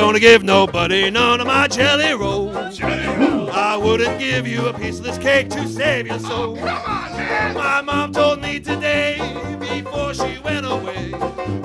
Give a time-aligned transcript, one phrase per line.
[0.00, 2.80] gonna give nobody none of my jelly rolls.
[2.80, 6.56] I wouldn't give you a piece of this cake to save your soul.
[6.56, 9.18] My mom told me today,
[9.60, 11.10] before she went away,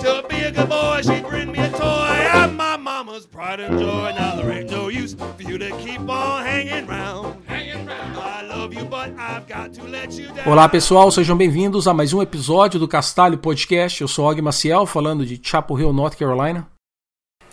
[0.03, 2.29] to be a good boy, she'd bring me a toy.
[2.33, 4.13] I'm my mama's pride and joy.
[4.17, 7.37] Now there ain't no use for you to keep on hanging round.
[7.47, 10.45] I love you, but I've got to let you down.
[10.45, 14.01] Olá pessoal, sejam bem-vindos a mais um episódio do Castalho Podcast.
[14.01, 16.74] Eu sou Og Maciel, falando de Chapel Hill, North Carolina.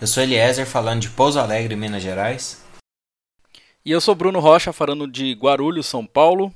[0.02, 2.60] Eu sou Eliezer, falando de Pouso Alegre, Minas Gerais.
[3.84, 6.52] E eu sou Bruno Rocha, falando de Guarulhos, São Paulo.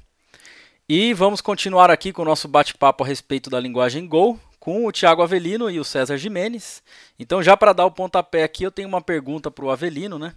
[0.88, 4.91] E vamos continuar aqui com o nosso bate-papo a respeito da linguagem Go, com o
[4.91, 6.82] Thiago Avelino e o César Jimenez.
[7.20, 10.34] Então, já para dar o pontapé aqui, eu tenho uma pergunta para o Avelino, né?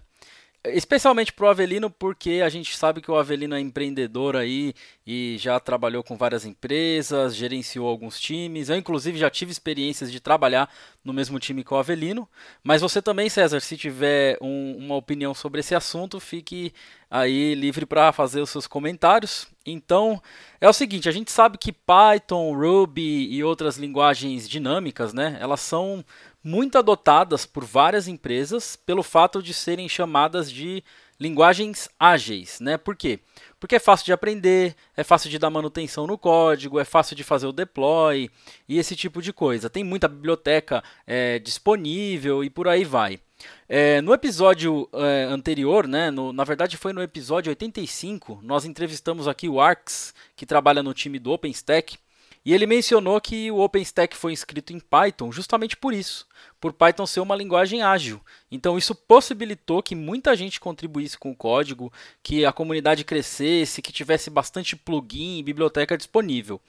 [0.66, 4.74] Especialmente para o Avelino, porque a gente sabe que o Avelino é empreendedor aí
[5.08, 8.68] e já trabalhou com várias empresas, gerenciou alguns times.
[8.68, 10.70] Eu, inclusive, já tive experiências de trabalhar
[11.02, 12.28] no mesmo time que o Avelino.
[12.62, 16.74] Mas você também, César, se tiver um, uma opinião sobre esse assunto, fique
[17.10, 19.48] aí livre para fazer os seus comentários.
[19.66, 20.22] Então,
[20.60, 25.62] é o seguinte, a gente sabe que Python, Ruby e outras linguagens dinâmicas, né, elas
[25.62, 26.04] são
[26.44, 30.84] muito adotadas por várias empresas pelo fato de serem chamadas de
[31.20, 32.78] linguagens ágeis, né?
[32.78, 33.20] Por quê?
[33.60, 37.26] Porque é fácil de aprender, é fácil de dar manutenção no código, é fácil de
[37.26, 38.30] fazer o deploy
[38.68, 39.70] e esse tipo de coisa.
[39.70, 43.20] Tem muita biblioteca é, disponível e por aí vai.
[43.68, 49.28] É, no episódio é, anterior, né, no, na verdade foi no episódio 85, nós entrevistamos
[49.28, 51.98] aqui o Arx, que trabalha no time do OpenStack,
[52.46, 56.26] e ele mencionou que o OpenStack foi escrito em Python justamente por isso,
[56.60, 58.22] por Python ser uma linguagem ágil.
[58.52, 61.92] Então isso possibilitou que muita gente contribuísse com o código,
[62.24, 66.62] que a comunidade crescesse, que tivesse bastante plugin e biblioteca disponível.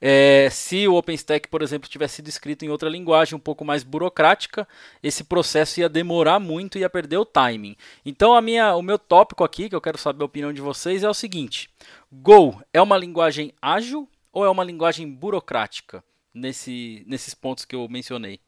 [0.00, 3.82] É, se o OpenStack, por exemplo, tivesse sido escrito em outra linguagem um pouco mais
[3.82, 4.66] burocrática,
[5.02, 7.76] esse processo ia demorar muito e ia perder o timing.
[8.04, 11.02] Então a minha, o meu tópico aqui, que eu quero saber a opinião de vocês,
[11.02, 11.70] é o seguinte:
[12.10, 16.02] Go é uma linguagem ágil ou é uma linguagem burocrática
[16.34, 18.40] nesse, nesses pontos que eu mencionei?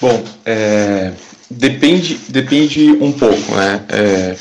[0.00, 1.12] Bom, é,
[1.50, 3.84] depende, depende um pouco, né?
[3.88, 4.36] É,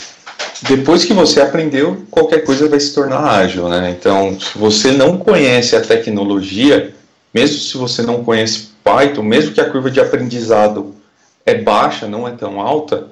[0.63, 3.91] depois que você aprendeu, qualquer coisa vai se tornar ágil, né?
[3.91, 6.93] Então, se você não conhece a tecnologia,
[7.33, 10.95] mesmo se você não conhece Python, mesmo que a curva de aprendizado
[11.45, 13.07] é baixa, não é tão alta,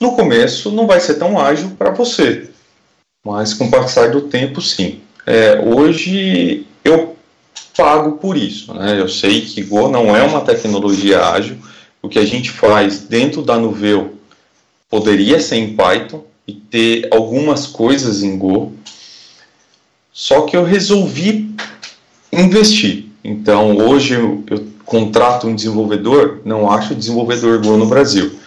[0.00, 2.50] no começo não vai ser tão ágil para você,
[3.24, 5.00] mas com o passar do tempo, sim.
[5.26, 7.16] É, hoje eu
[7.76, 8.72] pago por isso.
[8.74, 9.00] Né?
[9.00, 11.56] Eu sei que Go não é uma tecnologia ágil.
[12.00, 14.18] O que a gente faz dentro da Nuveu
[14.90, 18.72] poderia ser em Python e ter algumas coisas em Go.
[20.12, 21.54] Só que eu resolvi
[22.32, 23.06] investir.
[23.24, 28.38] Então hoje eu, eu contrato um desenvolvedor, não acho desenvolvedor Go no Brasil.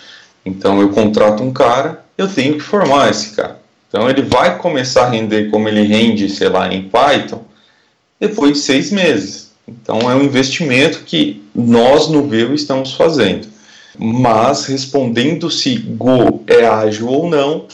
[0.46, 3.59] Então eu contrato um cara, eu tenho que formar esse cara.
[3.95, 7.45] Então ele vai começar a render como ele rende, sei lá, em Python,
[8.19, 9.53] depois de seis meses.
[9.66, 13.47] Então é um investimento que nós no Veo estamos fazendo.
[13.97, 17.67] Mas respondendo se Go é ágil ou não,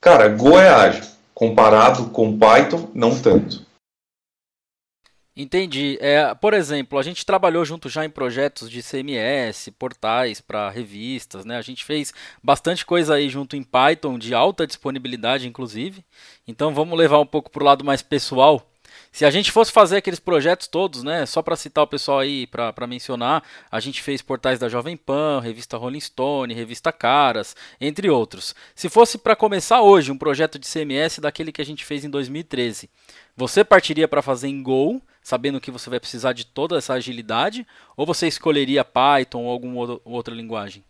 [0.00, 1.02] cara, Go é ágil.
[1.34, 3.66] Comparado com Python, não tanto.
[5.40, 5.96] Entendi.
[6.00, 11.44] É, por exemplo, a gente trabalhou junto já em projetos de CMS, portais para revistas,
[11.44, 11.56] né?
[11.56, 12.12] A gente fez
[12.42, 16.04] bastante coisa aí junto em Python, de alta disponibilidade, inclusive.
[16.44, 18.68] Então vamos levar um pouco para o lado mais pessoal.
[19.18, 22.46] Se a gente fosse fazer aqueles projetos todos, né, só para citar o pessoal aí,
[22.46, 28.08] para mencionar, a gente fez portais da Jovem Pan, revista Rolling Stone, revista Caras, entre
[28.08, 28.54] outros.
[28.76, 32.08] Se fosse para começar hoje um projeto de CMS daquele que a gente fez em
[32.08, 32.88] 2013,
[33.36, 37.66] você partiria para fazer em Go, sabendo que você vai precisar de toda essa agilidade,
[37.96, 40.84] ou você escolheria Python ou alguma outra linguagem?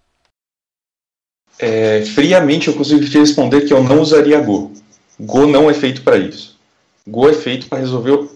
[1.58, 4.70] É, friamente eu consigo te responder que eu não usaria Go.
[5.18, 6.57] Go não é feito para isso.
[7.08, 8.28] Go é feito para resolver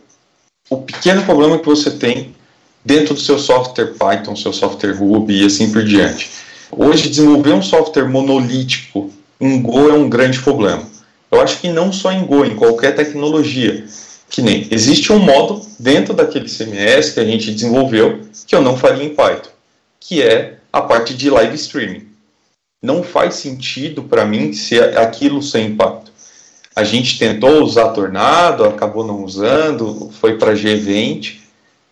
[0.70, 2.34] o pequeno problema que você tem
[2.82, 6.30] dentro do seu software Python, seu software Ruby e assim por diante.
[6.70, 10.82] Hoje, desenvolver um software monolítico em Go é um grande problema.
[11.30, 13.84] Eu acho que não só em Go, em qualquer tecnologia.
[14.30, 18.78] Que nem existe um modo dentro daquele CMS que a gente desenvolveu que eu não
[18.78, 19.50] faria em Python,
[20.00, 22.08] que é a parte de live streaming.
[22.82, 26.11] Não faz sentido para mim se aquilo sem Python.
[26.74, 31.40] A gente tentou usar Tornado, acabou não usando, foi para G20,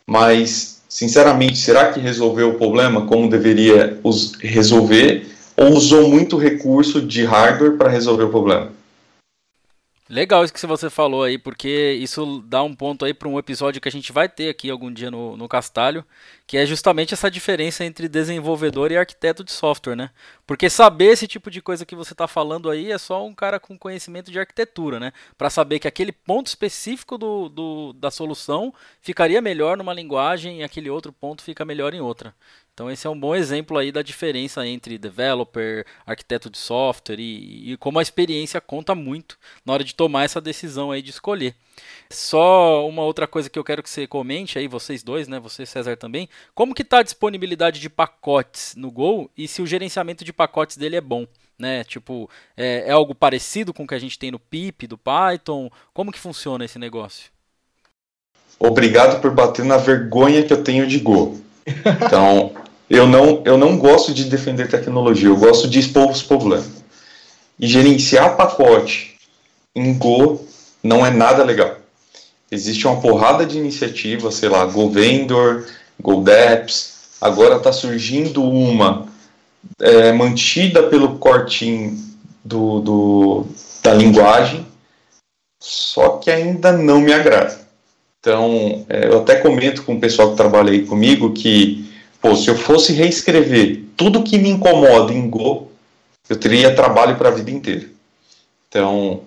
[0.07, 3.99] mas, sinceramente, será que resolveu o problema como deveria
[4.41, 5.27] resolver?
[5.57, 8.73] Ou usou muito recurso de hardware para resolver o problema?
[10.11, 13.81] Legal isso que você falou aí, porque isso dá um ponto aí para um episódio
[13.81, 16.05] que a gente vai ter aqui algum dia no, no Castalho,
[16.49, 20.11] que é justamente essa diferença entre desenvolvedor e arquiteto de software, né?
[20.45, 23.61] Porque saber esse tipo de coisa que você está falando aí é só um cara
[23.61, 25.13] com conhecimento de arquitetura, né?
[25.39, 30.65] Para saber que aquele ponto específico do, do, da solução ficaria melhor numa linguagem e
[30.65, 32.35] aquele outro ponto fica melhor em outra.
[32.81, 37.73] Então esse é um bom exemplo aí da diferença entre developer, arquiteto de software e,
[37.73, 39.37] e, como a experiência conta muito
[39.67, 41.55] na hora de tomar essa decisão aí de escolher.
[42.09, 45.67] Só uma outra coisa que eu quero que você comente aí, vocês dois, né, você
[45.67, 50.25] César também, como que está a disponibilidade de pacotes no Go e se o gerenciamento
[50.25, 51.27] de pacotes dele é bom?
[51.59, 51.85] Né?
[51.85, 55.71] Tipo, é, é algo parecido com o que a gente tem no Pip, do Python?
[55.93, 57.31] Como que funciona esse negócio?
[58.59, 61.39] Obrigado por bater na vergonha que eu tenho de Go.
[62.07, 62.53] Então,
[62.91, 66.83] eu não, eu não gosto de defender tecnologia, eu gosto de expor os problemas.
[67.59, 69.15] E gerenciar pacote
[69.77, 70.45] em Go
[70.83, 71.77] não é nada legal.
[72.51, 75.69] Existe uma porrada de iniciativas, sei lá, Go Vendor,
[76.03, 79.07] Go Dapps, agora está surgindo uma
[79.79, 81.97] é, mantida pelo cortinho
[82.45, 83.47] do, do,
[83.85, 84.67] da linguagem,
[85.61, 87.61] só que ainda não me agrada.
[88.19, 91.90] Então, é, eu até comento com o pessoal que trabalha aí comigo que
[92.21, 95.71] Pô, se eu fosse reescrever tudo que me incomoda em Go,
[96.29, 97.89] eu teria trabalho para a vida inteira.
[98.69, 99.23] Então,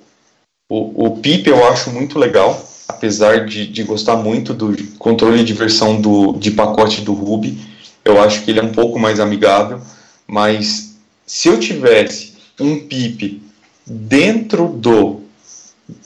[0.70, 5.54] o, o PIP eu acho muito legal, apesar de, de gostar muito do controle de
[5.54, 7.58] versão do, de pacote do Ruby.
[8.06, 9.82] Eu acho que ele é um pouco mais amigável,
[10.28, 13.42] mas se eu tivesse um PIP
[13.86, 15.22] dentro do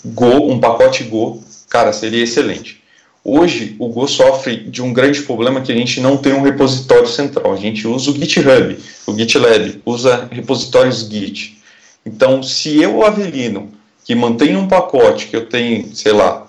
[0.06, 2.77] Go, um pacote Go, cara, seria excelente.
[3.30, 7.10] Hoje, o Go sofre de um grande problema que a gente não tem um repositório
[7.10, 7.52] central.
[7.52, 11.62] A gente usa o GitHub, o GitLab, usa repositórios Git.
[12.06, 13.70] Então, se eu, Avelino,
[14.06, 16.48] que mantenho um pacote que eu tenho, sei lá,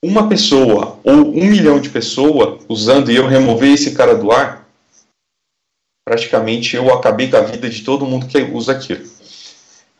[0.00, 4.68] uma pessoa ou um milhão de pessoas usando e eu remover esse cara do ar,
[6.04, 9.02] praticamente eu acabei com a vida de todo mundo que usa aquilo.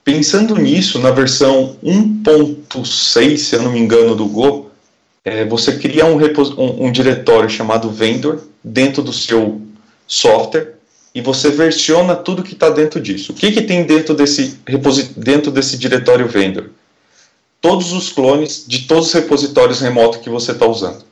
[0.04, 4.69] Pensando nisso, na versão 1.6, se eu não me engano, do Go,
[5.24, 9.60] é, você cria um, um, um, diretório chamado vendor dentro do seu
[10.06, 10.74] software
[11.14, 13.32] e você versiona tudo que está dentro disso.
[13.32, 14.58] O que, que tem dentro desse,
[15.16, 16.70] dentro desse diretório vendor?
[17.60, 21.04] Todos os clones de todos os repositórios remotos que você está usando.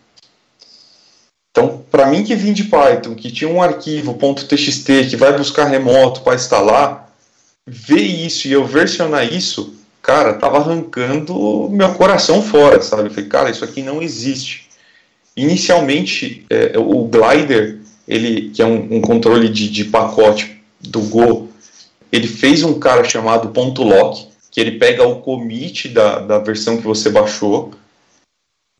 [1.50, 5.64] Então, para mim que vim de Python, que tinha um arquivo .txt que vai buscar
[5.64, 7.12] remoto para instalar,
[7.66, 13.08] ver isso e eu versionar isso, cara, tava arrancando meu coração fora, sabe?
[13.08, 14.68] Eu falei, cara, isso aqui não existe.
[15.36, 21.48] Inicialmente, é, o Glider, ele, que é um, um controle de, de, pacote do Go,
[22.10, 23.52] ele fez um cara chamado
[23.82, 27.72] .lock, que ele pega o commit da, da versão que você baixou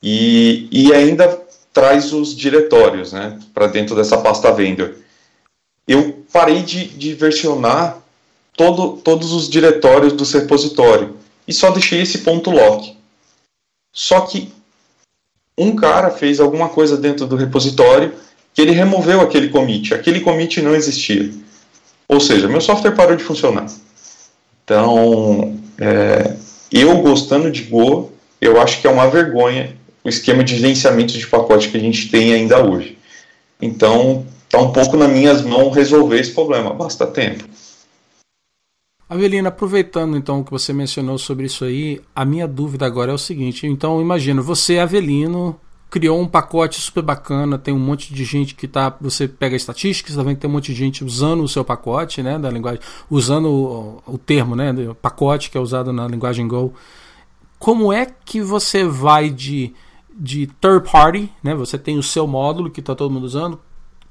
[0.03, 1.41] e, e ainda
[1.73, 4.97] traz os diretórios né, para dentro dessa pasta vendor.
[5.87, 7.99] Eu parei de, de versionar
[8.59, 11.17] todo, todos os diretórios do repositório
[11.47, 12.95] e só deixei esse ponto lock.
[13.91, 14.53] Só que
[15.57, 18.13] um cara fez alguma coisa dentro do repositório
[18.53, 19.95] que ele removeu aquele commit.
[19.95, 21.33] Aquele commit não existia.
[22.09, 23.67] Ou seja, meu software parou de funcionar.
[24.65, 26.35] Então, é,
[26.71, 31.27] eu gostando de Go, eu acho que é uma vergonha o esquema de gerenciamento de
[31.27, 32.97] pacote que a gente tem ainda hoje.
[33.61, 36.73] Então, está um pouco nas minhas mãos resolver esse problema.
[36.73, 37.45] Basta tempo.
[39.09, 43.15] Avelina, aproveitando então o que você mencionou sobre isso aí, a minha dúvida agora é
[43.15, 45.59] o seguinte: então imagina, você, Avelino,
[45.91, 48.95] criou um pacote super bacana, tem um monte de gente que tá.
[49.01, 52.39] Você pega estatísticas, também tem um monte de gente usando o seu pacote, né?
[52.39, 54.75] Da linguagem, usando o, o termo, né?
[55.01, 56.75] Pacote que é usado na linguagem Go.
[57.59, 59.73] Como é que você vai de,
[60.15, 61.55] de third party, né?
[61.55, 63.59] Você tem o seu módulo que está todo mundo usando.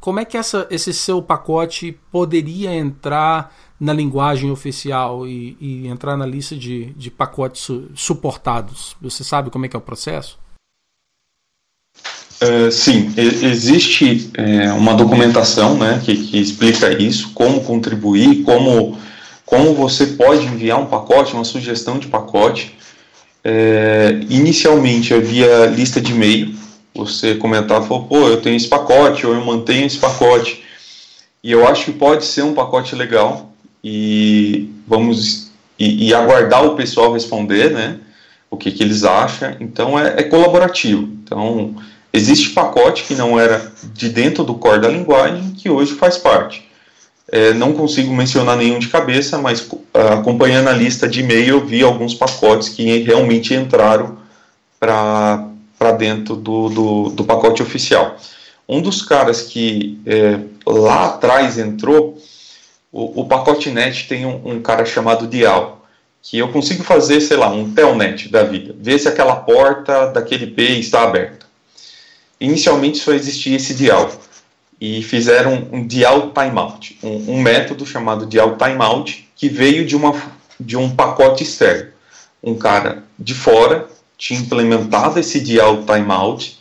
[0.07, 6.15] Como é que essa, esse seu pacote poderia entrar na linguagem oficial e, e entrar
[6.15, 8.95] na lista de, de pacotes su, suportados?
[9.01, 10.39] Você sabe como é que é o processo?
[12.41, 18.97] Uh, sim, existe é, uma documentação né, que, que, explica isso, como contribuir, como,
[19.45, 22.77] como você pode enviar um pacote, uma sugestão de pacote.
[23.43, 26.56] É, inicialmente havia lista de e-mail,
[26.98, 30.63] você comentava, falou, pô, eu tenho esse pacote, ou eu mantenho esse pacote.
[31.44, 36.75] E eu acho que pode ser um pacote legal, e vamos e, e, aguardar o
[36.75, 38.00] pessoal responder, né?
[38.50, 39.56] O que, que eles acham.
[39.60, 41.04] Então é, é, colaborativo.
[41.24, 41.75] Então
[42.12, 46.68] existe pacote que não era de dentro do core da linguagem que hoje faz parte.
[47.30, 51.84] É, não consigo mencionar nenhum de cabeça, mas acompanhando a lista de e-mail, eu vi
[51.84, 54.18] alguns pacotes que realmente entraram
[54.80, 55.47] para
[55.98, 58.17] dentro do, do, do, pacote oficial.
[58.67, 62.17] Um dos caras que é, lá atrás entrou,
[62.91, 65.86] o, o pacote net tem um, um, cara chamado Dial,
[66.22, 70.46] que eu consigo fazer, sei lá, um telnet da vida, ver se aquela porta daquele
[70.46, 71.46] IP está aberta.
[72.39, 74.12] Inicialmente só existia esse Dial
[74.81, 80.13] e fizeram um Dial Timeout, um, um método chamado Dial Timeout que veio de, uma,
[80.60, 81.91] de um pacote externo.
[82.43, 86.57] Um cara de fora tinha implementado esse Dial Timeout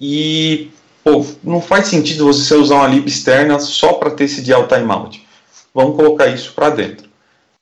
[0.00, 0.70] e
[1.02, 5.24] pô, não faz sentido você usar uma lib externa só para ter esse Dial Timeout.
[5.74, 7.08] Vamos colocar isso para dentro.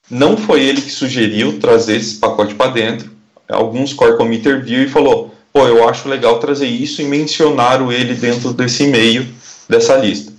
[0.09, 3.11] Não foi ele que sugeriu trazer esse pacote para dentro.
[3.49, 8.15] Alguns core committer viu e falou: pô, eu acho legal trazer isso e mencionaram ele
[8.15, 9.27] dentro desse e-mail
[9.69, 10.33] dessa lista.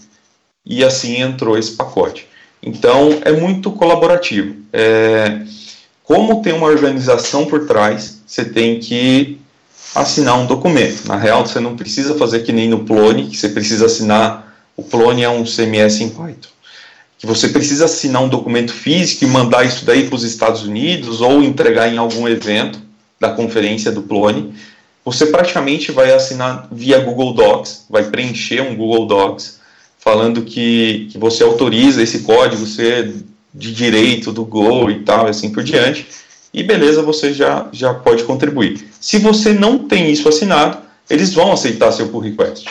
[0.66, 2.28] E assim entrou esse pacote.
[2.62, 4.56] Então é muito colaborativo.
[4.72, 5.42] É,
[6.04, 9.40] como tem uma organização por trás, você tem que
[9.96, 11.08] assinar um documento.
[11.08, 14.54] Na real, você não precisa fazer que nem no Plone, que você precisa assinar.
[14.76, 16.50] O Plone é um CMS em Python.
[17.18, 21.22] Que você precisa assinar um documento físico e mandar isso daí para os Estados Unidos
[21.22, 22.82] ou entregar em algum evento
[23.20, 24.54] da conferência do Plone
[25.06, 29.60] você praticamente vai assinar via Google Docs, vai preencher um Google Docs
[30.00, 33.14] falando que, que você autoriza esse código ser
[33.54, 36.08] de direito do Go e tal, assim por diante,
[36.54, 38.88] e beleza, você já, já pode contribuir.
[39.00, 40.80] Se você não tem isso assinado,
[41.10, 42.68] eles vão aceitar seu pull request.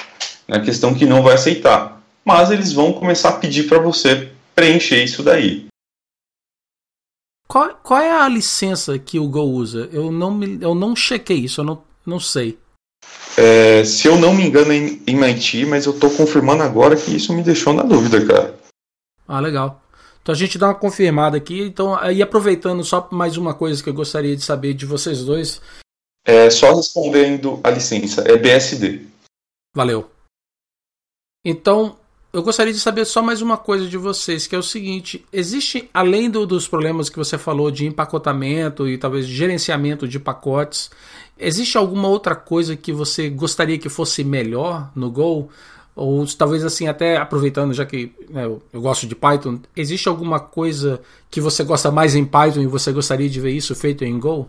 [0.48, 4.30] Na é questão que não vai aceitar, mas eles vão começar a pedir para você
[4.54, 5.66] preencher isso daí.
[7.48, 9.88] Qual, qual é a licença que o Go usa?
[9.92, 12.58] Eu não, me, eu não chequei isso, eu não não sei.
[13.36, 17.14] É, se eu não me engano, é em MIT, mas eu tô confirmando agora que
[17.14, 18.58] isso me deixou na dúvida, cara.
[19.26, 19.81] Ah, legal.
[20.23, 21.62] Então a gente dá uma confirmada aqui.
[21.62, 25.61] Então, aí aproveitando só mais uma coisa que eu gostaria de saber de vocês dois.
[26.25, 29.02] É só respondendo a licença, é BSD.
[29.75, 30.09] Valeu.
[31.45, 31.97] Então,
[32.33, 35.91] eu gostaria de saber só mais uma coisa de vocês, que é o seguinte: existe,
[35.93, 40.91] além do, dos problemas que você falou de empacotamento e talvez gerenciamento de pacotes,
[41.37, 45.50] existe alguma outra coisa que você gostaria que fosse melhor no Go?
[45.94, 50.40] Ou talvez assim, até aproveitando, já que né, eu, eu gosto de Python, existe alguma
[50.40, 54.18] coisa que você gosta mais em Python e você gostaria de ver isso feito em
[54.18, 54.49] Go?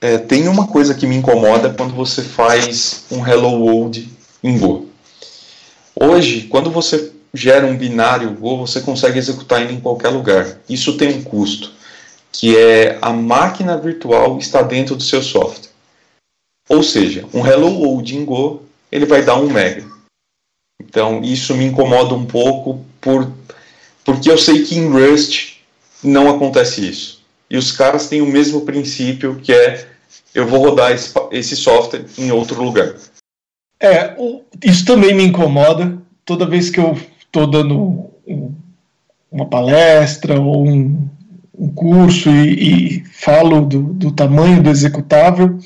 [0.00, 4.08] É, tem uma coisa que me incomoda quando você faz um Hello World
[4.44, 4.88] em Go.
[6.00, 10.60] Hoje, quando você gera um binário Go, você consegue executar ele em qualquer lugar.
[10.68, 11.72] Isso tem um custo,
[12.30, 15.68] que é a máquina virtual está dentro do seu software.
[16.68, 19.84] Ou seja, um Hello World em Go, ele vai dar um mega.
[20.80, 23.30] Então, isso me incomoda um pouco por,
[24.04, 25.58] porque eu sei que em Rust
[26.02, 27.22] não acontece isso.
[27.50, 29.88] E os caras têm o mesmo princípio que é
[30.34, 32.94] eu vou rodar esse, esse software em outro lugar.
[33.80, 34.16] É,
[34.62, 35.98] isso também me incomoda.
[36.24, 38.10] Toda vez que eu estou dando
[39.30, 41.08] uma palestra ou um,
[41.58, 45.58] um curso e, e falo do, do, tamanho do executável,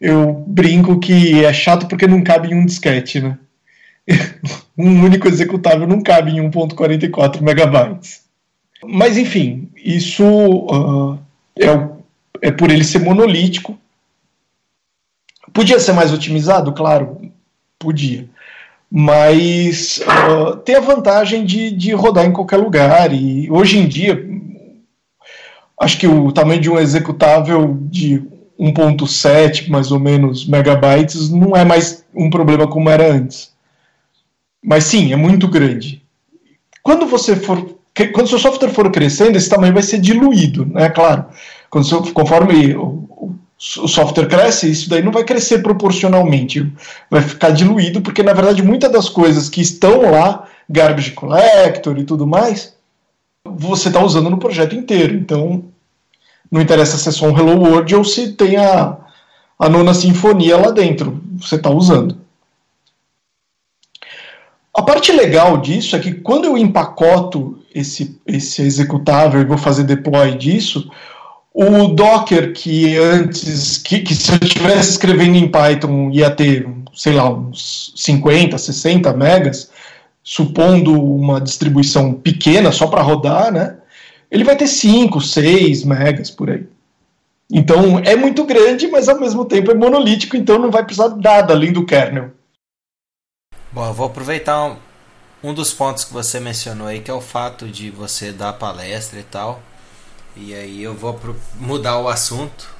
[0.00, 3.38] eu brinco que é chato porque não cabe em um disquete, né?
[4.76, 8.22] um único executável não cabe em 1.44 megabytes.
[8.84, 11.18] Mas enfim, isso uh,
[11.58, 13.78] é, é por ele ser monolítico
[15.52, 16.72] Podia ser mais otimizado?
[16.72, 17.20] Claro,
[17.78, 18.28] podia.
[18.90, 23.12] Mas uh, tem a vantagem de, de rodar em qualquer lugar.
[23.12, 24.24] E hoje em dia,
[25.80, 28.22] acho que o tamanho de um executável de
[28.58, 33.52] 1.7 mais ou menos megabytes não é mais um problema como era antes.
[34.62, 36.02] Mas sim, é muito grande.
[36.82, 37.76] Quando você for
[38.12, 40.88] quando seu software for crescendo, esse tamanho vai ser diluído, né?
[40.88, 41.24] Claro.
[41.68, 46.72] Quando, conforme o software cresce, isso daí não vai crescer proporcionalmente,
[47.10, 52.04] vai ficar diluído, porque na verdade muitas das coisas que estão lá, garbage collector e
[52.04, 52.74] tudo mais,
[53.44, 55.14] você está usando no projeto inteiro.
[55.14, 55.64] Então,
[56.50, 58.96] não interessa se é só um Hello World ou se tem a,
[59.58, 62.16] a nona sinfonia lá dentro, você está usando.
[64.74, 69.82] A parte legal disso é que quando eu empacoto esse, esse executável e vou fazer
[69.82, 70.88] deploy disso,
[71.52, 77.14] o Docker, que antes, que, que se eu estivesse escrevendo em Python ia ter, sei
[77.14, 79.68] lá, uns 50, 60 megas,
[80.22, 83.77] supondo uma distribuição pequena só para rodar, né?
[84.30, 86.66] Ele vai ter 5, 6 megas por aí.
[87.50, 91.22] Então é muito grande, mas ao mesmo tempo é monolítico, então não vai precisar de
[91.22, 92.30] nada além do kernel.
[93.72, 94.76] Bom, eu vou aproveitar
[95.42, 99.18] um dos pontos que você mencionou aí, que é o fato de você dar palestra
[99.18, 99.62] e tal.
[100.36, 101.18] E aí eu vou
[101.58, 102.76] mudar o assunto.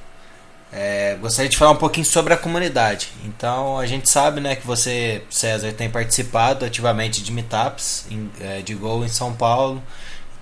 [0.71, 3.11] É, gostaria de falar um pouquinho sobre a comunidade.
[3.25, 8.61] Então a gente sabe né, que você, César, tem participado ativamente de meetups em, é,
[8.61, 9.81] de Go em São Paulo.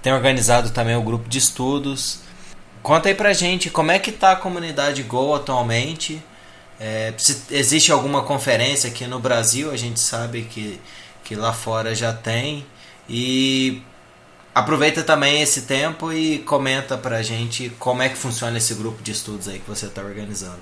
[0.08, 2.22] Tem organizado também o grupo de estudos.
[2.82, 6.24] Conta aí pra gente como é que tá a comunidade Go atualmente.
[6.80, 10.80] É, se existe alguma conferência aqui no Brasil, a gente sabe que,
[11.26, 12.66] que lá fora já tem.
[13.10, 13.82] E
[14.56, 19.12] aproveita também esse tempo e comenta pra gente como é que funciona esse grupo de
[19.12, 20.62] estudos aí que você está organizando.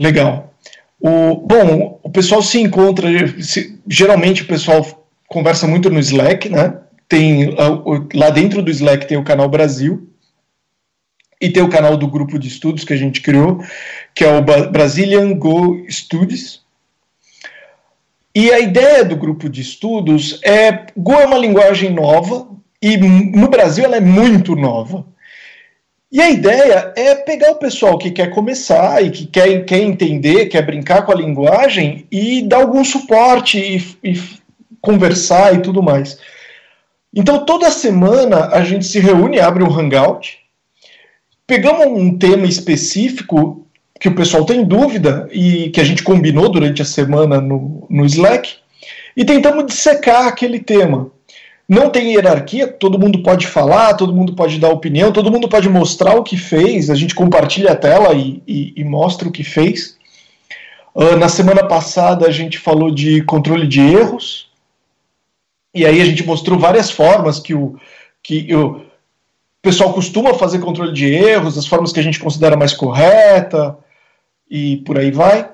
[0.00, 0.50] Legal.
[0.98, 3.06] O, bom, o pessoal se encontra,
[3.42, 6.78] se, geralmente o pessoal conversa muito no Slack, né?
[7.12, 7.54] Tem
[8.14, 10.08] lá dentro do Slack tem o canal Brasil
[11.38, 13.62] e tem o canal do grupo de estudos que a gente criou,
[14.14, 16.62] que é o Brazilian Go Studies.
[18.34, 22.48] E a ideia do grupo de estudos é Go é uma linguagem nova,
[22.80, 25.04] e no Brasil ela é muito nova.
[26.10, 30.46] E a ideia é pegar o pessoal que quer começar e que quer, quer entender,
[30.46, 34.18] quer brincar com a linguagem e dar algum suporte e, e
[34.80, 36.18] conversar e tudo mais.
[37.14, 40.38] Então toda semana a gente se reúne, abre um hangout,
[41.46, 43.66] pegamos um tema específico
[44.00, 48.04] que o pessoal tem dúvida e que a gente combinou durante a semana no, no
[48.06, 48.56] Slack
[49.16, 51.10] e tentamos dissecar aquele tema.
[51.68, 55.68] Não tem hierarquia, todo mundo pode falar, todo mundo pode dar opinião, todo mundo pode
[55.68, 59.44] mostrar o que fez, a gente compartilha a tela e, e, e mostra o que
[59.44, 59.96] fez.
[60.94, 64.50] Uh, na semana passada a gente falou de controle de erros,
[65.74, 67.76] e aí a gente mostrou várias formas que o,
[68.22, 68.82] que o
[69.60, 73.76] pessoal costuma fazer controle de erros, as formas que a gente considera mais correta,
[74.50, 75.52] e por aí vai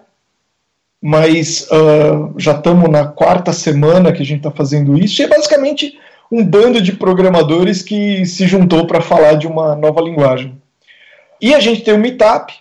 [1.01, 5.29] mas uh, já estamos na quarta semana que a gente está fazendo isso, e é
[5.29, 5.99] basicamente
[6.31, 10.61] um bando de programadores que se juntou para falar de uma nova linguagem.
[11.41, 12.53] E a gente tem o Meetup,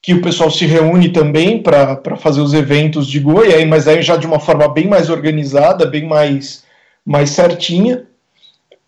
[0.00, 4.16] que o pessoal se reúne também para fazer os eventos de Go, mas aí já
[4.16, 6.64] de uma forma bem mais organizada, bem mais,
[7.04, 8.06] mais certinha.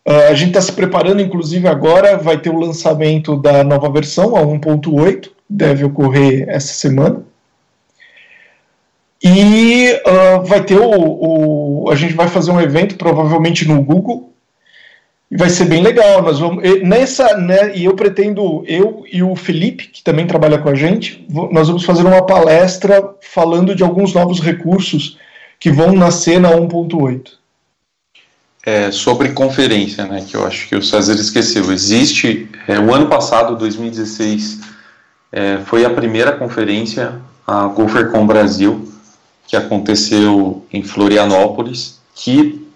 [0.07, 4.35] Uh, a gente está se preparando, inclusive agora vai ter o lançamento da nova versão,
[4.35, 7.23] a 1.8, deve ocorrer essa semana.
[9.23, 14.30] E uh, vai ter o, o, A gente vai fazer um evento, provavelmente no Google.
[15.31, 16.23] E vai ser bem legal.
[16.23, 16.63] Nós vamos.
[16.83, 21.25] Nessa, né, e eu pretendo, eu e o Felipe, que também trabalha com a gente,
[21.53, 25.19] nós vamos fazer uma palestra falando de alguns novos recursos
[25.59, 27.39] que vão nascer na 1.8.
[28.67, 31.73] É, sobre conferência, né, que eu acho que o César esqueceu.
[31.73, 34.61] Existe, é, o ano passado, 2016,
[35.33, 38.93] é, foi a primeira conferência, a GopherCon Brasil,
[39.47, 42.70] que aconteceu em Florianópolis, que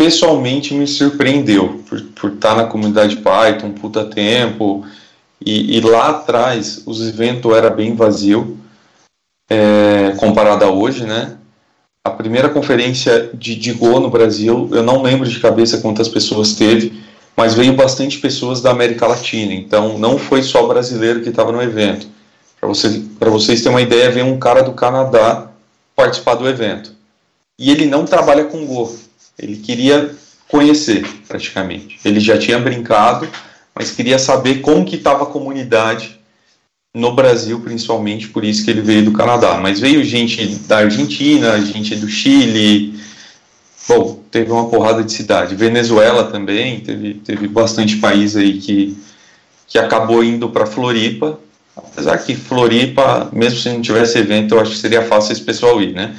[0.00, 4.82] pessoalmente me surpreendeu por, por estar na comunidade Python puta tempo
[5.44, 8.56] e, e lá atrás os eventos era bem vazio
[9.50, 11.36] é, comparado a hoje, né?
[12.02, 16.98] A primeira conferência de, Go no Brasil, eu não lembro de cabeça quantas pessoas teve,
[17.36, 21.60] mas veio bastante pessoas da América Latina, então não foi só brasileiro que estava no
[21.60, 22.06] evento.
[22.58, 25.50] Para você, vocês terem uma ideia, veio um cara do Canadá
[25.94, 26.90] participar do evento.
[27.58, 29.09] E ele não trabalha com Go.
[29.40, 30.14] Ele queria
[30.48, 31.98] conhecer, praticamente.
[32.04, 33.28] Ele já tinha brincado,
[33.74, 36.18] mas queria saber como que estava a comunidade
[36.94, 39.58] no Brasil, principalmente, por isso que ele veio do Canadá.
[39.60, 42.98] Mas veio gente da Argentina, gente do Chile,
[43.88, 45.54] bom, teve uma porrada de cidade.
[45.54, 48.96] Venezuela também, teve, teve bastante país aí que,
[49.68, 51.38] que acabou indo para Floripa
[51.76, 55.80] Apesar que Floripa, mesmo se não tivesse evento, eu acho que seria fácil esse pessoal
[55.80, 56.16] ir, né?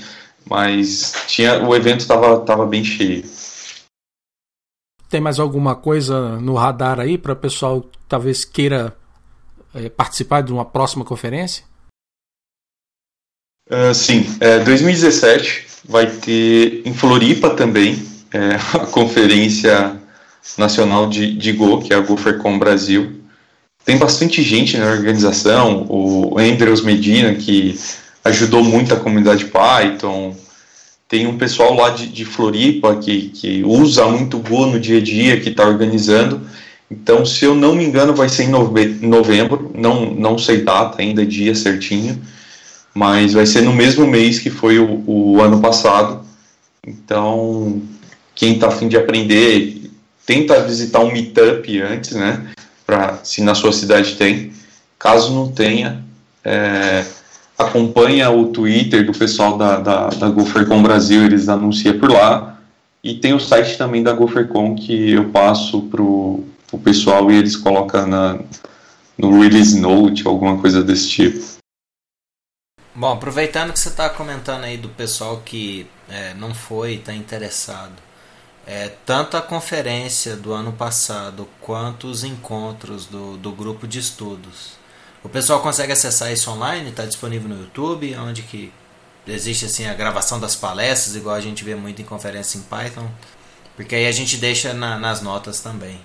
[0.49, 3.23] Mas tinha, o evento estava tava bem cheio.
[5.09, 8.95] Tem mais alguma coisa no radar aí para o pessoal talvez queira
[9.73, 11.65] é, participar de uma próxima conferência?
[13.69, 19.99] Uh, sim, é, 2017 vai ter em Floripa também é, a conferência
[20.57, 23.21] nacional de, de Go, que é a GoFercom Brasil
[23.83, 27.79] tem bastante gente na organização, o Andrews Medina, que
[28.23, 30.35] ajudou muito a comunidade Python,
[31.07, 35.01] tem um pessoal lá de, de Floripa que, que usa muito Go no dia a
[35.01, 36.41] dia, que está organizando.
[36.89, 41.25] Então, se eu não me engano, vai ser em novembro, não, não sei data ainda,
[41.25, 42.21] dia certinho,
[42.93, 46.25] mas vai ser no mesmo mês que foi o, o ano passado.
[46.85, 47.81] Então,
[48.35, 49.89] quem está afim de aprender,
[50.25, 52.51] tenta visitar um meetup antes, né?
[52.91, 54.51] para se na sua cidade tem.
[54.99, 56.03] Caso não tenha,
[56.43, 57.05] é,
[57.61, 62.59] acompanha o Twitter do pessoal da, da, da GopherCon Brasil, eles anunciam por lá.
[63.03, 67.55] E tem o site também da GopherCon que eu passo pro, pro pessoal e eles
[67.55, 68.39] colocam na,
[69.17, 71.61] no release note, alguma coisa desse tipo.
[72.93, 77.93] Bom, aproveitando que você está comentando aí do pessoal que é, não foi, está interessado,
[78.67, 84.73] é, tanto a conferência do ano passado quanto os encontros do, do grupo de estudos,
[85.23, 86.89] o pessoal consegue acessar isso online?
[86.89, 88.71] Está disponível no YouTube, onde que
[89.27, 93.07] existe assim a gravação das palestras, igual a gente vê muito em conferência em Python,
[93.75, 95.99] porque aí a gente deixa na, nas notas também.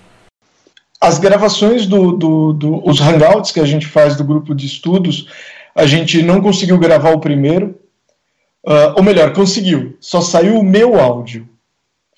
[0.99, 5.27] As gravações do, do, do, hangouts que a gente faz do grupo de estudos,
[5.75, 7.79] a gente não conseguiu gravar o primeiro,
[8.65, 11.47] uh, ou melhor, conseguiu, só saiu o meu áudio.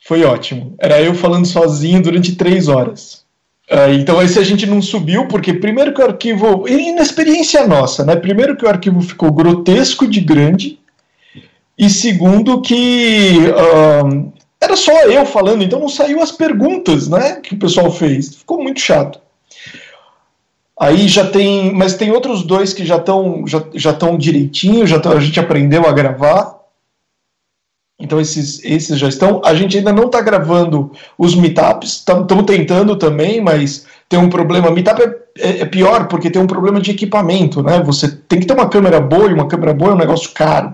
[0.05, 0.75] Foi ótimo.
[0.79, 3.25] Era eu falando sozinho durante três horas.
[3.71, 6.67] Uh, então esse a gente não subiu, porque primeiro que o arquivo.
[6.67, 8.15] Inexperiência nossa, né?
[8.15, 10.79] Primeiro que o arquivo ficou grotesco de grande,
[11.77, 17.53] e segundo que uh, era só eu falando, então não saiu as perguntas né, que
[17.55, 18.35] o pessoal fez.
[18.35, 19.19] Ficou muito chato.
[20.77, 25.13] Aí já tem, mas tem outros dois que já estão já, já direitinho, já tão,
[25.13, 26.58] a gente aprendeu a gravar.
[27.99, 29.41] Então esses, esses já estão.
[29.43, 34.71] A gente ainda não está gravando os meetups, estamos tentando também, mas tem um problema.
[34.71, 37.81] Meetup é, é, é, pior porque tem um problema de equipamento, né?
[37.83, 40.73] Você tem que ter uma câmera boa e uma câmera boa é um negócio caro.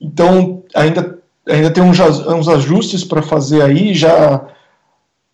[0.00, 4.40] Então ainda, ainda tem uns, uns ajustes para fazer aí, já.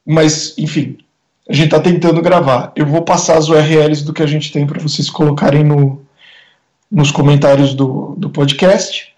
[0.06, 0.98] Mas, enfim,
[1.48, 2.72] a gente está tentando gravar.
[2.74, 6.02] Eu vou passar as URLs do que a gente tem para vocês colocarem no,
[6.90, 9.13] nos comentários do, do podcast.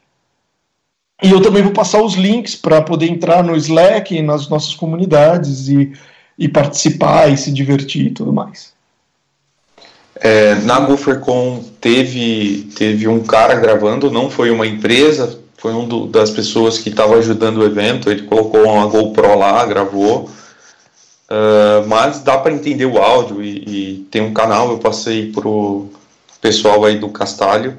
[1.23, 5.69] E eu também vou passar os links para poder entrar no Slack, nas nossas comunidades
[5.69, 5.93] e,
[6.39, 8.75] e participar e se divertir e tudo mais.
[10.17, 16.07] É, na GopherCon teve, teve um cara gravando, não foi uma empresa, foi um do,
[16.07, 18.11] das pessoas que estava ajudando o evento.
[18.11, 20.31] Ele colocou uma GoPro lá, gravou.
[21.29, 25.89] Uh, mas dá para entender o áudio e, e, tem um canal, eu passei pro
[26.41, 27.77] pessoal aí do Castalho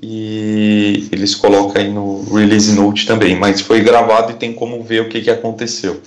[0.00, 5.02] e eles colocam aí no release note também, mas foi gravado e tem como ver
[5.02, 6.02] o que, que aconteceu.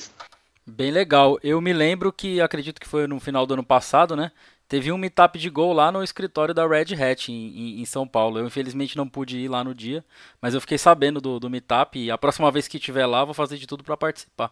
[0.66, 1.40] Bem legal.
[1.44, 4.32] Eu me lembro que acredito que foi no final do ano passado, né?
[4.68, 8.38] Teve um meetup de Gol lá no escritório da Red Hat em, em, São Paulo.
[8.38, 10.06] Eu infelizmente não pude ir lá no dia,
[10.40, 13.34] mas eu fiquei sabendo do, do meetup e a próxima vez que estiver lá vou
[13.34, 14.52] fazer de tudo para participar.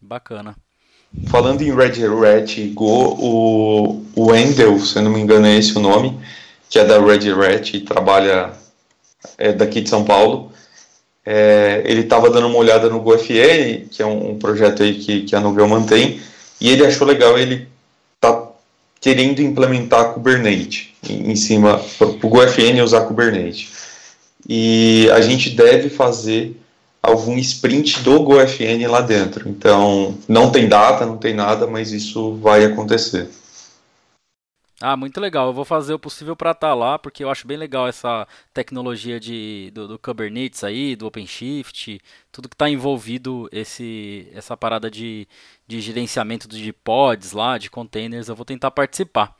[0.00, 0.56] Bacana.
[1.28, 5.76] Falando em Red Hat Go, o, o Wendel, se eu não me engano é esse
[5.76, 6.18] o nome,
[6.68, 8.52] que é da Red Hat e trabalha
[9.38, 10.52] é, daqui de São Paulo,
[11.24, 15.22] é, ele estava dando uma olhada no GoFN, que é um, um, projeto aí que,
[15.22, 16.20] que a Novell mantém,
[16.60, 17.66] e ele achou legal, ele
[18.20, 18.48] tá
[19.00, 23.72] querendo implementar Kubernetes em, em cima, para o GoFN usar Kubernetes.
[24.48, 26.56] E a gente deve fazer
[27.02, 29.48] algum sprint do GoFN lá dentro.
[29.48, 33.28] Então, não tem data, não tem nada, mas isso vai acontecer.
[34.80, 35.46] Ah, muito legal.
[35.46, 38.28] Eu vou fazer o possível para estar tá lá, porque eu acho bem legal essa
[38.52, 41.98] tecnologia de, do, do Kubernetes aí, do OpenShift,
[42.30, 45.26] tudo que está envolvido esse, essa parada de,
[45.66, 48.28] de gerenciamento de pods lá, de containers.
[48.28, 49.34] Eu vou tentar participar.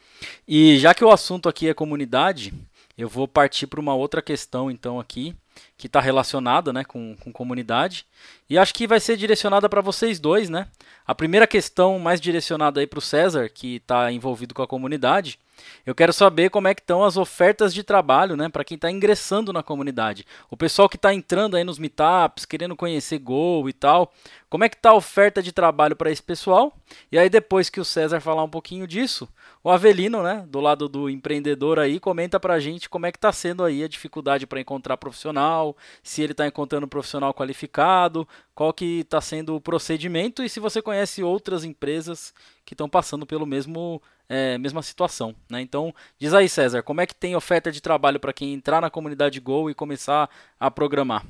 [0.48, 2.54] E já que o assunto aqui é comunidade,
[2.96, 5.36] eu vou partir para uma outra questão então aqui,
[5.76, 8.06] que está relacionada né, com, com comunidade.
[8.48, 10.68] E acho que vai ser direcionada para vocês dois, né?
[11.06, 15.38] A primeira questão mais direcionada para o César, que está envolvido com a comunidade,
[15.84, 18.90] eu quero saber como é que estão as ofertas de trabalho, né, para quem está
[18.90, 20.26] ingressando na comunidade.
[20.50, 24.12] O pessoal que está entrando aí nos meetups, querendo conhecer Go e tal,
[24.48, 26.72] como é que está a oferta de trabalho para esse pessoal?
[27.10, 29.28] E aí depois que o César falar um pouquinho disso,
[29.62, 33.18] o Avelino, né, do lado do empreendedor aí, comenta para a gente como é que
[33.18, 38.72] está sendo aí a dificuldade para encontrar profissional, se ele está encontrando profissional qualificado, qual
[38.72, 42.32] que está sendo o procedimento e se você conhece outras empresas
[42.64, 45.34] que estão passando pelo mesmo é, mesma situação.
[45.50, 45.60] Né?
[45.60, 48.90] Então, diz aí, César, como é que tem oferta de trabalho para quem entrar na
[48.90, 51.24] comunidade Go e começar a programar?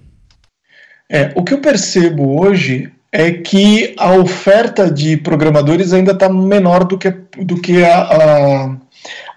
[1.08, 6.84] É, o que eu percebo hoje é que a oferta de programadores ainda está menor
[6.84, 8.76] do que, do que a,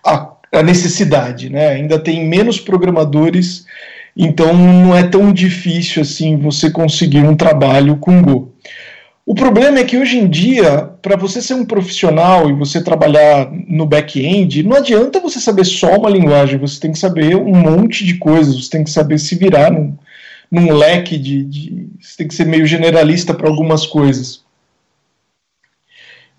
[0.04, 1.50] a, a necessidade.
[1.50, 1.69] Né?
[1.69, 3.65] Ainda tem menos programadores
[4.22, 8.54] então não é tão difícil assim você conseguir um trabalho com Go.
[9.30, 13.48] O problema é que hoje em dia, para você ser um profissional e você trabalhar
[13.68, 18.04] no back-end, não adianta você saber só uma linguagem, você tem que saber um monte
[18.04, 19.96] de coisas, você tem que saber se virar num,
[20.50, 21.89] num leque de, de.
[22.02, 24.42] Você tem que ser meio generalista para algumas coisas.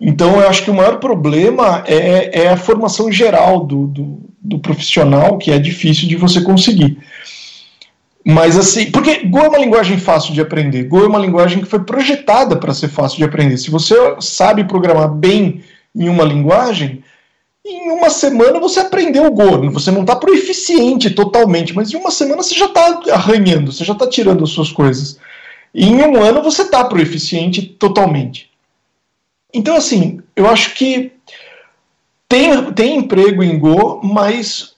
[0.01, 4.59] Então, eu acho que o maior problema é, é a formação geral do, do, do
[4.59, 6.99] profissional, que é difícil de você conseguir.
[8.25, 10.85] Mas assim, porque Go é uma linguagem fácil de aprender.
[10.85, 13.57] Go é uma linguagem que foi projetada para ser fácil de aprender.
[13.57, 17.03] Se você sabe programar bem em uma linguagem,
[17.65, 19.71] em uma semana você aprendeu o Go.
[19.71, 23.95] Você não está proeficiente totalmente, mas em uma semana você já está arranhando, você já
[23.95, 25.19] está tirando as suas coisas.
[25.75, 28.51] E em um ano você está proeficiente totalmente.
[29.53, 31.13] Então, assim, eu acho que
[32.29, 34.70] tem, tem emprego em Go, mas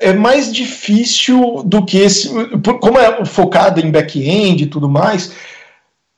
[0.00, 2.30] é mais difícil do que esse.
[2.80, 5.32] Como é focada em back-end e tudo mais,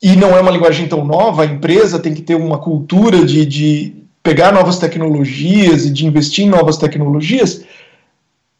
[0.01, 3.45] e não é uma linguagem tão nova, a empresa tem que ter uma cultura de,
[3.45, 3.93] de
[4.23, 7.65] pegar novas tecnologias e de investir em novas tecnologias.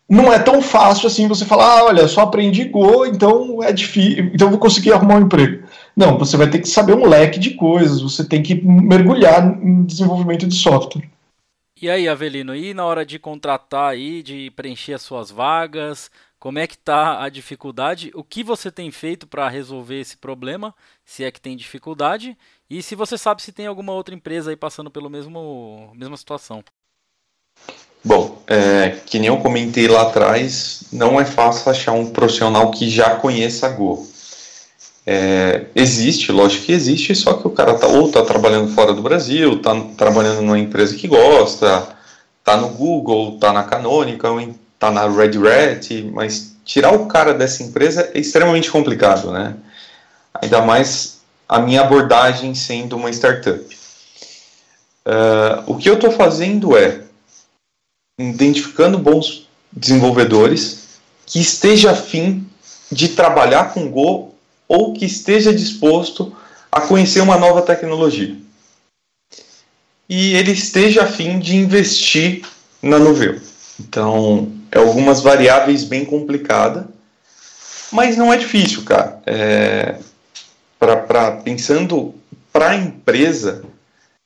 [0.10, 4.30] Não é tão fácil assim você falar, ah, olha, só aprendi Go, então é difícil,
[4.34, 5.64] então vou conseguir arrumar um emprego.
[5.96, 9.84] Não, você vai ter que saber um leque de coisas, você tem que mergulhar em
[9.84, 11.13] desenvolvimento de software.
[11.76, 16.10] E aí, Avelino, e na hora de contratar aí, de preencher as suas vagas,
[16.40, 18.12] como é que tá a dificuldade?
[18.14, 22.38] O que você tem feito para resolver esse problema, se é que tem dificuldade?
[22.70, 26.64] E se você sabe se tem alguma outra empresa aí passando mesmo mesma situação?
[28.04, 32.90] Bom, é, que nem eu comentei lá atrás, não é fácil achar um profissional que
[32.90, 34.06] já conheça Go.
[35.06, 39.02] É, existe, lógico que existe, só que o cara tá, ou está trabalhando fora do
[39.02, 41.90] Brasil, está trabalhando numa empresa que gosta,
[42.40, 47.64] está no Google, está na Canonical, está na Red Hat, mas tirar o cara dessa
[47.64, 49.56] empresa é extremamente complicado, né?
[50.42, 53.78] Ainda mais a minha abordagem sendo uma startup.
[55.06, 57.02] Uh, o que eu estou fazendo é
[58.18, 62.48] identificando bons desenvolvedores que esteja afim
[62.92, 64.33] de trabalhar com Go
[64.68, 66.36] ou que esteja disposto
[66.72, 68.36] a conhecer uma nova tecnologia.
[70.10, 72.44] E ele esteja afim de investir
[72.82, 73.40] na Nuveu.
[73.80, 76.86] Então, é algumas variáveis bem complicadas,
[77.92, 79.22] mas não é difícil, cara.
[79.26, 79.96] É,
[80.80, 82.14] pra, pra, pensando
[82.52, 83.64] para a empresa,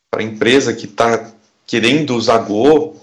[0.10, 1.32] para a empresa que está
[1.66, 2.96] querendo usar Go,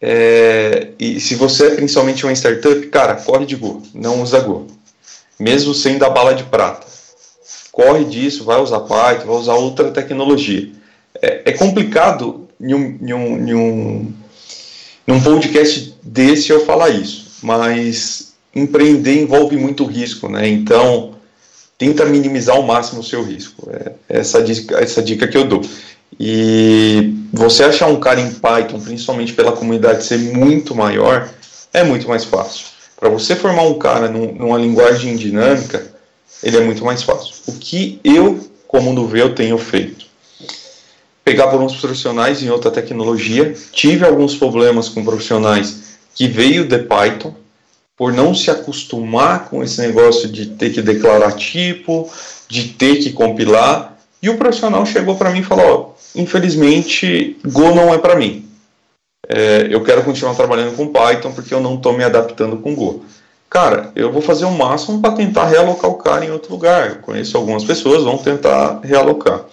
[0.00, 4.66] é, e se você é principalmente uma startup, cara, corre de Go, não usa Go
[5.38, 6.86] mesmo sendo a bala de prata.
[7.72, 10.70] Corre disso, vai usar Python, vai usar outra tecnologia.
[11.20, 14.12] É, é complicado em um, em, um, em, um,
[15.08, 20.48] em um podcast desse eu falar isso, mas empreender envolve muito risco, né?
[20.48, 21.14] Então,
[21.76, 23.68] tenta minimizar ao máximo o seu risco.
[23.70, 25.62] É essa dica, essa dica que eu dou.
[26.18, 31.28] E você achar um cara em Python, principalmente pela comunidade ser muito maior,
[31.72, 32.66] é muito mais fácil.
[33.04, 35.92] Para você formar um cara num, numa linguagem dinâmica,
[36.42, 37.34] ele é muito mais fácil.
[37.46, 40.06] O que eu, como Nuveu, tenho feito?
[41.22, 43.54] Pegar bons profissionais em outra tecnologia.
[43.72, 47.34] Tive alguns problemas com profissionais que veio de Python,
[47.94, 52.10] por não se acostumar com esse negócio de ter que declarar tipo,
[52.48, 53.98] de ter que compilar.
[54.22, 58.48] E o profissional chegou para mim e falou: infelizmente, Go não é para mim
[59.28, 63.04] é, eu quero continuar trabalhando com Python porque eu não estou me adaptando com Go.
[63.48, 66.90] Cara, eu vou fazer o máximo para tentar realocar o cara em outro lugar.
[66.90, 69.44] Eu conheço algumas pessoas, vão tentar realocar.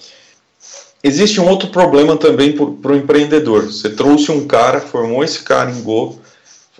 [1.04, 3.66] Existe um outro problema também para o empreendedor.
[3.66, 6.20] Você trouxe um cara, formou esse cara em Go,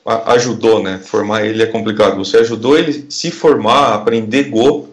[0.06, 1.00] ajudou, né?
[1.04, 2.18] Formar ele é complicado.
[2.18, 4.90] Você ajudou ele se formar, aprender Go,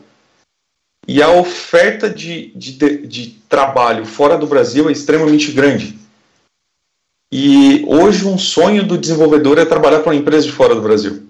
[1.07, 5.99] e a oferta de, de, de trabalho fora do Brasil é extremamente grande.
[7.31, 11.23] E hoje um sonho do desenvolvedor é trabalhar para uma empresa de fora do Brasil.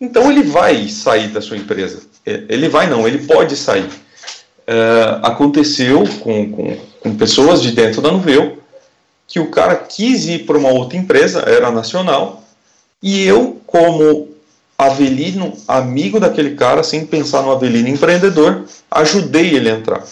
[0.00, 2.02] Então ele vai sair da sua empresa.
[2.24, 3.88] É, ele vai não, ele pode sair.
[4.68, 8.58] Uh, aconteceu com, com, com, pessoas de dentro da Nuveu
[9.26, 12.44] que o cara quis ir para uma outra empresa, era nacional,
[13.02, 14.28] e eu, como
[14.76, 20.04] Avelino, amigo daquele cara, sem pensar no Avelino empreendedor, ajudei ele a entrar.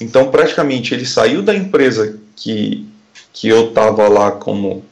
[0.00, 2.86] Então, praticamente, ele saiu da empresa que
[3.34, 4.84] que eu estava lá como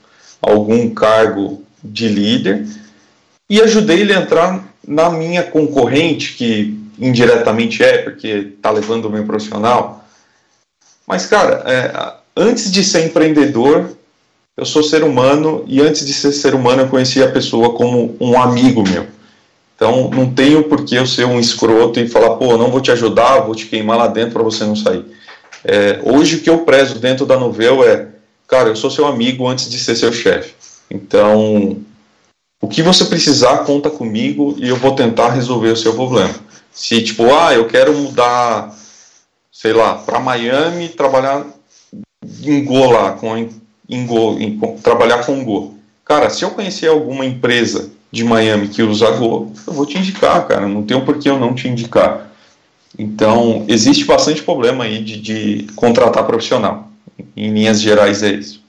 [0.43, 2.67] algum cargo de líder
[3.49, 9.11] e ajudei ele a entrar na minha concorrente, que indiretamente é, porque está levando o
[9.11, 10.05] meu profissional.
[11.07, 13.91] Mas, cara, é, antes de ser empreendedor,
[14.57, 18.17] eu sou ser humano e antes de ser ser humano eu conheci a pessoa como
[18.21, 19.07] um amigo meu.
[19.77, 22.91] Então não tenho por que eu ser um escroto e falar, pô, não vou te
[22.91, 25.05] ajudar, vou te queimar lá dentro para você não sair.
[25.65, 28.12] É, hoje o que eu prezo dentro da Novel é
[28.47, 30.55] cara, eu sou seu amigo antes de ser seu chefe.
[30.91, 31.79] Então,
[32.61, 36.35] o que você precisar, conta comigo e eu vou tentar resolver o seu problema.
[36.73, 38.73] Se, tipo, ah, eu quero mudar,
[39.51, 41.45] sei lá, para Miami trabalhar
[42.43, 45.75] em Go lá, com, em Go, em, trabalhar com Go.
[46.05, 50.47] Cara, se eu conhecer alguma empresa de Miami que usa Go, eu vou te indicar,
[50.47, 50.69] cara.
[50.69, 52.31] Não tem por que eu não te indicar.
[52.99, 56.92] Então, existe bastante problema aí de, de contratar profissional.
[57.37, 58.63] Em linhas gerais, é isso.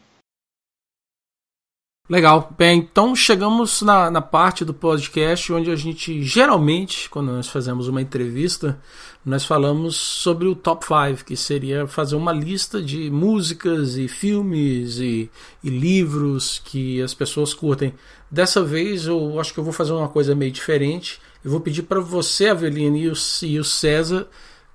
[2.10, 2.54] Legal.
[2.58, 7.88] Bem, então chegamos na, na parte do podcast onde a gente geralmente, quando nós fazemos
[7.88, 8.78] uma entrevista,
[9.26, 15.00] nós falamos sobre o top 5, que seria fazer uma lista de músicas e filmes
[15.00, 15.32] e,
[15.64, 17.94] e livros que as pessoas curtem.
[18.30, 21.22] Dessa vez eu acho que eu vou fazer uma coisa meio diferente.
[21.42, 23.14] Eu vou pedir para você, Avelina, e o,
[23.44, 24.28] e o César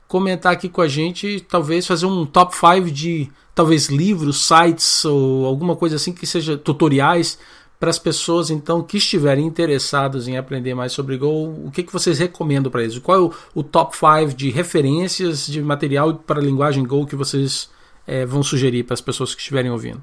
[0.09, 5.45] comentar aqui com a gente, talvez fazer um top 5 de talvez livros, sites ou
[5.45, 7.37] alguma coisa assim que seja tutoriais
[7.81, 11.93] para as pessoas então que estiverem interessados em aprender mais sobre Go, o que, que
[11.93, 13.01] vocês recomendam para eles?
[13.01, 17.17] Qual é o, o top 5 de referências de material para a linguagem Go que
[17.17, 17.69] vocês
[18.07, 20.01] é, vão sugerir para as pessoas que estiverem ouvindo?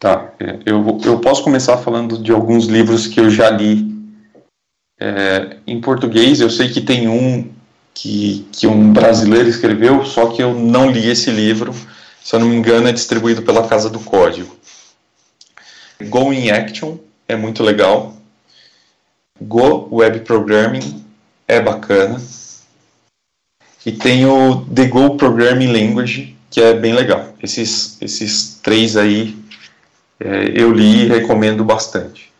[0.00, 3.94] Tá, é, eu, eu posso começar falando de alguns livros que eu já li
[4.98, 6.40] é, em português.
[6.40, 7.54] Eu sei que tem um
[7.96, 11.74] que, que um brasileiro escreveu, só que eu não li esse livro.
[12.22, 14.54] Se eu não me engano, é distribuído pela Casa do Código.
[16.02, 18.14] Go in Action é muito legal.
[19.40, 21.04] Go Web Programming
[21.48, 22.20] é bacana.
[23.84, 27.34] E tem o The Go Programming Language, que é bem legal.
[27.42, 29.38] Esses, esses três aí
[30.20, 32.30] é, eu li e recomendo bastante.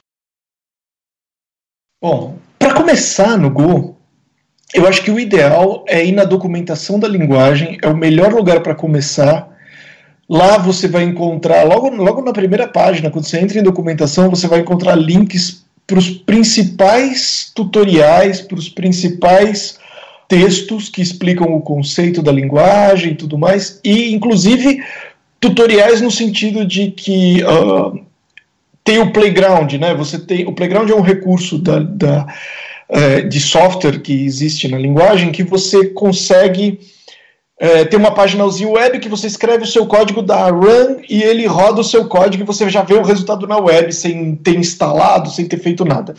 [2.03, 3.96] Bom, para começar no Go,
[4.75, 8.61] eu acho que o ideal é ir na documentação da linguagem, é o melhor lugar
[8.61, 9.49] para começar.
[10.29, 14.49] Lá você vai encontrar, logo, logo na primeira página, quando você entra em documentação, você
[14.49, 19.79] vai encontrar links para os principais tutoriais, para os principais
[20.29, 24.83] textos que explicam o conceito da linguagem e tudo mais, e inclusive
[25.39, 28.05] tutoriais no sentido de que uh,
[28.83, 29.95] tem o playground, né?
[29.95, 32.27] Você tem o playground é um recurso da, da
[32.89, 36.81] é, de software que existe na linguagem que você consegue
[37.59, 41.47] é, ter uma páginazinha web que você escreve o seu código da run e ele
[41.47, 45.31] roda o seu código e você já vê o resultado na web sem ter instalado,
[45.31, 46.15] sem ter feito nada.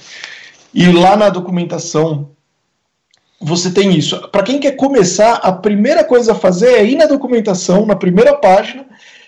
[0.74, 2.30] E lá na documentação
[3.40, 4.20] você tem isso.
[4.30, 8.36] Para quem quer começar, a primeira coisa a fazer é ir na documentação, na primeira
[8.36, 8.86] página,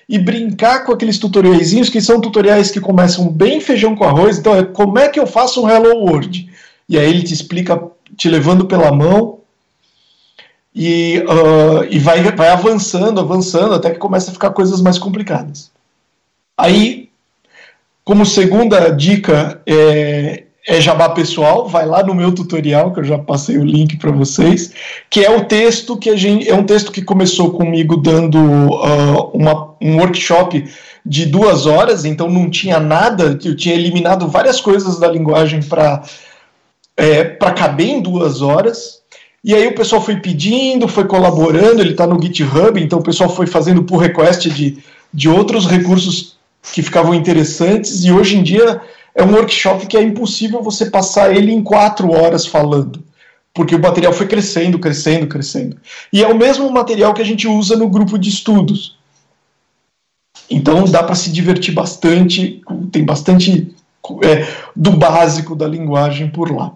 [0.07, 4.39] e brincar com aqueles tutoriaizinhos que são tutoriais que começam bem feijão com arroz.
[4.39, 6.49] Então, é como é que eu faço um Hello World?
[6.89, 7.79] E aí ele te explica,
[8.17, 9.37] te levando pela mão,
[10.73, 15.71] e, uh, e vai, vai avançando, avançando, até que começa a ficar coisas mais complicadas.
[16.57, 17.09] Aí,
[18.03, 23.17] como segunda dica, é, é jabá pessoal, vai lá no meu tutorial, que eu já
[23.17, 24.71] passei o link para vocês,
[25.09, 26.49] que é o texto que a gente.
[26.49, 30.67] É um texto que começou comigo dando uh, uma, um workshop
[31.05, 36.03] de duas horas, então não tinha nada, eu tinha eliminado várias coisas da linguagem para
[36.99, 38.99] é, para caber em duas horas.
[39.41, 43.29] E aí o pessoal foi pedindo, foi colaborando, ele está no GitHub, então o pessoal
[43.29, 44.77] foi fazendo pull request de,
[45.13, 46.37] de outros recursos
[46.73, 48.81] que ficavam interessantes, e hoje em dia
[49.15, 53.01] é um workshop que é impossível você passar ele em quatro horas falando,
[53.53, 55.77] porque o material foi crescendo, crescendo, crescendo.
[56.11, 58.97] E é o mesmo material que a gente usa no grupo de estudos.
[60.49, 63.73] Então dá para se divertir bastante, tem bastante
[64.21, 66.73] é, do básico da linguagem por lá.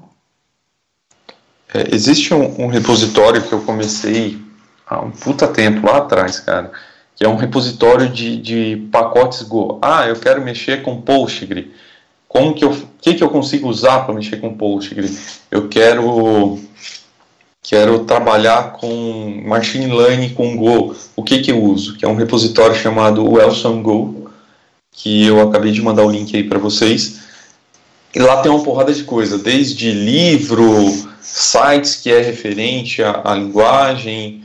[1.74, 4.38] É, existe um, um, repositório que eu comecei
[4.86, 6.72] há um puta tempo lá atrás, cara,
[7.16, 9.80] que é um repositório de, de pacotes Go.
[9.82, 11.74] Ah, eu quero mexer com Postgre.
[12.28, 15.18] Como que eu, que que eu consigo usar para mexer com Postgre?
[15.50, 16.60] Eu quero
[17.62, 20.96] quero trabalhar com machine learning com Go.
[21.16, 21.98] O que que eu uso?
[21.98, 24.30] Que é um repositório chamado Wilson Go,
[24.92, 27.22] que eu acabei de mandar o link aí para vocês.
[28.14, 33.36] E lá tem uma porrada de coisa, desde livro, sites que é referente à, à
[33.36, 34.44] linguagem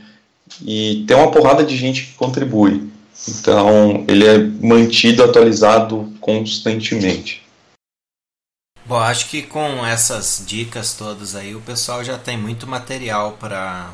[0.65, 2.89] e tem uma porrada de gente que contribui.
[3.27, 7.43] Então ele é mantido atualizado constantemente.
[8.85, 13.93] Bom, acho que com essas dicas todas aí o pessoal já tem muito material para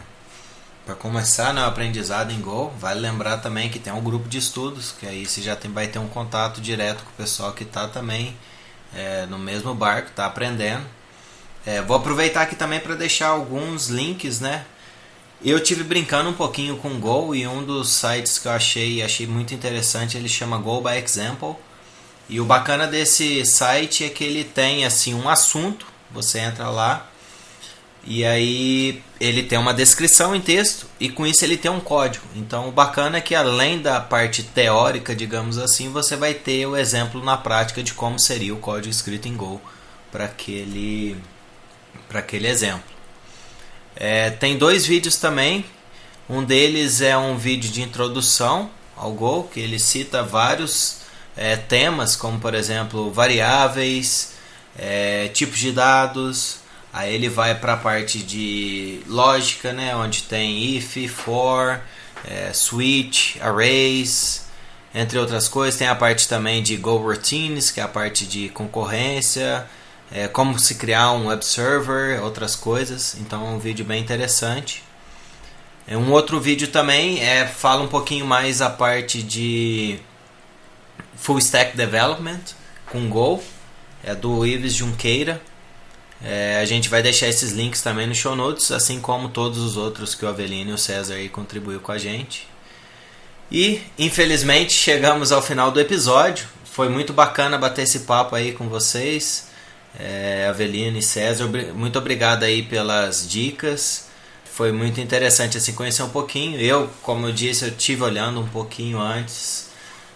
[0.85, 2.71] para começar no né, aprendizado em Go.
[2.79, 5.87] Vale lembrar também que tem um grupo de estudos, que aí você já tem, vai
[5.87, 8.37] ter um contato direto com o pessoal que está também
[8.93, 10.85] é, no mesmo barco, está aprendendo.
[11.65, 14.65] É, vou aproveitar aqui também para deixar alguns links, né?
[15.43, 19.27] Eu tive brincando um pouquinho com Go e um dos sites que eu achei achei
[19.27, 21.55] muito interessante ele chama Go by Example.
[22.29, 27.07] E o bacana desse site é que ele tem assim um assunto, você entra lá
[28.07, 32.25] E aí ele tem uma descrição em texto e com isso ele tem um código.
[32.35, 36.77] Então o bacana é que além da parte teórica, digamos assim, você vai ter o
[36.77, 39.59] exemplo na prática de como seria o código escrito em Go
[40.11, 41.17] para aquele,
[42.07, 42.83] para aquele exemplo.
[43.95, 45.65] É, tem dois vídeos também.
[46.29, 51.01] Um deles é um vídeo de introdução ao Go, que ele cita vários
[51.35, 54.33] é, temas, como por exemplo variáveis,
[54.77, 56.59] é, tipos de dados,
[56.95, 61.81] Aí ele vai para a parte de lógica, né, onde tem if, for,
[62.23, 64.45] é, switch, arrays,
[64.93, 65.77] entre outras coisas.
[65.77, 69.67] Tem a parte também de Go Routines, que é a parte de concorrência,
[70.11, 73.15] é, como se criar um web server, outras coisas.
[73.19, 74.83] Então é um vídeo bem interessante.
[75.87, 79.99] É, um outro vídeo também é fala um pouquinho mais a parte de
[81.15, 82.41] full stack development
[82.87, 83.43] com Go,
[84.03, 85.41] é do Ives Junqueira.
[86.23, 89.77] É, a gente vai deixar esses links também no show notes, assim como todos os
[89.77, 92.47] outros que o Avelino e o César aí contribuiu com a gente.
[93.51, 96.47] E infelizmente chegamos ao final do episódio.
[96.63, 99.49] Foi muito bacana bater esse papo aí com vocês,
[99.99, 101.47] é, Avelino e César.
[101.73, 104.07] Muito obrigado aí pelas dicas.
[104.45, 106.59] Foi muito interessante assim conhecer um pouquinho.
[106.59, 109.69] Eu, como eu disse, eu tive olhando um pouquinho antes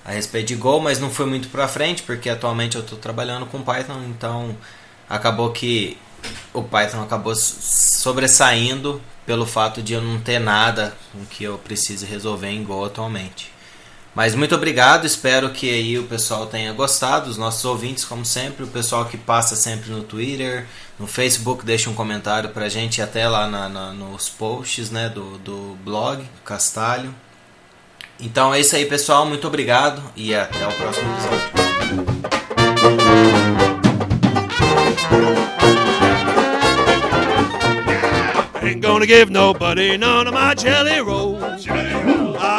[0.05, 3.45] a respeito de Go, mas não foi muito para frente porque atualmente eu estou trabalhando
[3.45, 4.55] com Python, então
[5.09, 5.97] acabou que
[6.53, 12.05] o Python acabou sobressaindo pelo fato de eu não ter nada com que eu precise
[12.05, 13.58] resolver em Go atualmente.
[14.19, 18.65] Mas muito obrigado, espero que aí o pessoal tenha gostado, os nossos ouvintes, como sempre,
[18.65, 20.67] o pessoal que passa sempre no Twitter,
[20.99, 25.37] no Facebook, deixa um comentário pra gente até lá na, na, nos posts né, do,
[25.37, 27.15] do blog, Castalho.
[28.19, 31.69] Então é isso aí, pessoal, muito obrigado e até o próximo episódio.